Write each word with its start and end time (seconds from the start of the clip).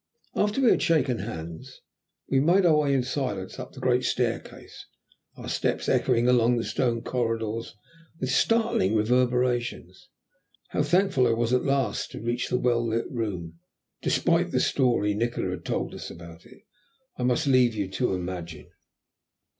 After 0.35 0.61
we 0.61 0.71
had 0.71 0.81
shaken 0.81 1.19
hands 1.19 1.81
we 2.27 2.39
made 2.39 2.65
our 2.65 2.75
way 2.77 2.91
in 2.95 3.03
silence 3.03 3.59
up 3.59 3.73
the 3.73 3.79
great 3.79 4.03
staircase, 4.03 4.87
our 5.37 5.47
steps 5.47 5.87
echoing 5.87 6.27
along 6.27 6.57
the 6.57 6.63
stone 6.63 7.03
corridors 7.03 7.75
with 8.19 8.31
startling 8.31 8.95
reverberations. 8.95 10.09
How 10.69 10.81
thankful 10.81 11.27
I 11.27 11.33
was 11.33 11.53
at 11.53 11.65
last 11.65 12.09
to 12.13 12.19
reach 12.19 12.49
the 12.49 12.57
warm, 12.57 12.63
well 12.65 12.87
lit 12.87 13.11
room, 13.11 13.59
despite 14.01 14.49
the 14.49 14.59
story 14.59 15.13
Nikola 15.13 15.51
had 15.51 15.65
told 15.65 15.93
us 15.93 16.09
about 16.09 16.47
it, 16.47 16.63
I 17.17 17.21
must 17.21 17.45
leave 17.45 17.75
you 17.75 17.87
to 17.91 18.15
imagine. 18.15 18.71